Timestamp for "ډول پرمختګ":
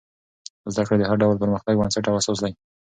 1.21-1.73